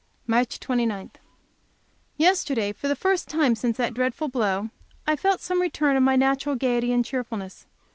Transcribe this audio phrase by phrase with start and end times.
[0.25, 1.11] March 29
[2.17, 4.71] Yesterday, for the first time since that dreadful blow,
[5.05, 7.67] I felt some return of my natural gayety and cheerfulness.